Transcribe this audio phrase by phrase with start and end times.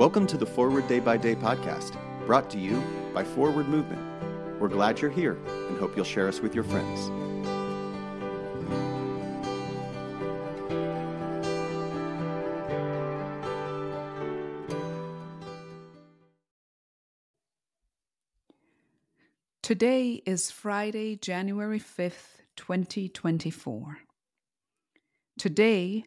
[0.00, 4.00] Welcome to the Forward Day by Day podcast, brought to you by Forward Movement.
[4.58, 5.34] We're glad you're here
[5.68, 7.10] and hope you'll share us with your friends.
[19.62, 23.98] Today is Friday, January 5th, 2024.
[25.36, 26.06] Today,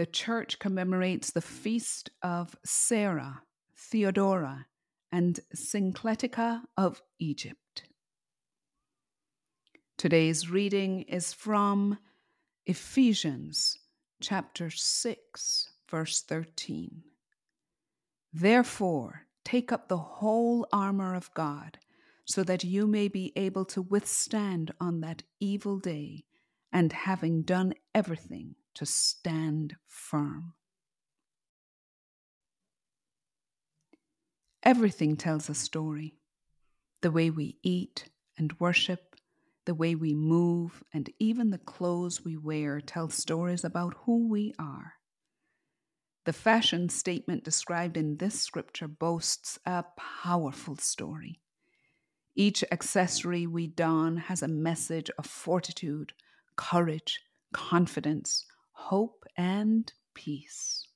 [0.00, 3.42] the church commemorates the feast of Sarah,
[3.76, 4.64] Theodora,
[5.12, 7.82] and Syncletica of Egypt.
[9.98, 11.98] Today's reading is from
[12.64, 13.76] Ephesians
[14.22, 17.02] chapter 6, verse 13.
[18.32, 21.78] Therefore, take up the whole armor of God,
[22.24, 26.24] so that you may be able to withstand on that evil day,
[26.72, 30.54] and having done everything, to stand firm.
[34.62, 36.14] Everything tells a story.
[37.02, 39.16] The way we eat and worship,
[39.66, 44.54] the way we move, and even the clothes we wear tell stories about who we
[44.58, 44.94] are.
[46.24, 49.84] The fashion statement described in this scripture boasts a
[50.22, 51.38] powerful story.
[52.34, 56.14] Each accessory we don has a message of fortitude,
[56.56, 57.20] courage,
[57.52, 58.46] confidence,
[58.80, 60.86] hope, and peace.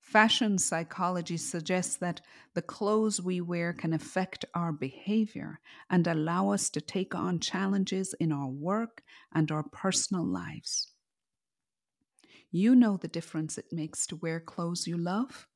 [0.00, 2.20] Fashion psychology suggests that
[2.54, 5.58] the clothes we wear can affect our behavior
[5.90, 9.02] and allow us to take on challenges in our work
[9.34, 10.92] and our personal lives.
[12.52, 15.48] You know the difference it makes to wear clothes you love.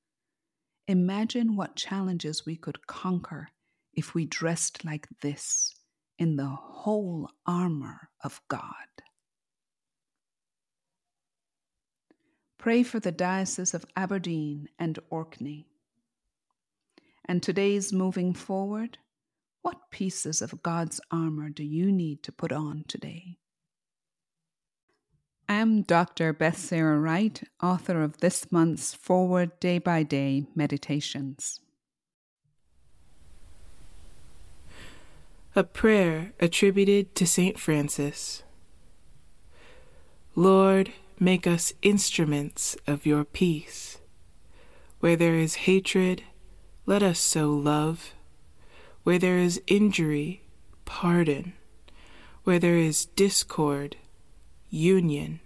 [0.88, 3.50] Imagine what challenges we could conquer
[3.92, 5.74] if we dressed like this
[6.18, 8.97] in the whole armor of God.
[12.58, 15.68] Pray for the Diocese of Aberdeen and Orkney.
[17.24, 18.98] And today's moving forward,
[19.62, 23.38] what pieces of God's armor do you need to put on today?
[25.48, 26.32] I'm Dr.
[26.32, 31.60] Beth Sarah Wright, author of this month's Forward Day by Day Meditations.
[35.54, 37.58] A prayer attributed to St.
[37.58, 38.42] Francis.
[40.34, 43.98] Lord, make us instruments of your peace.
[45.00, 46.22] Where there is hatred,
[46.86, 48.14] let us sow love.
[49.04, 50.42] Where there is injury,
[50.84, 51.52] pardon.
[52.44, 53.96] Where there is discord,
[54.70, 55.40] union.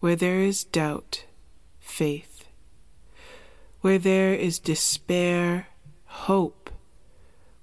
[0.00, 1.24] Where there is doubt,
[1.78, 2.46] faith.
[3.80, 5.68] Where there is despair,
[6.06, 6.70] hope.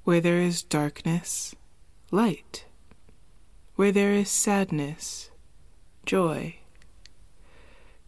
[0.04, 1.56] Where there is darkness,
[2.10, 2.66] light.
[3.76, 5.30] Where there is sadness,
[6.06, 6.61] joy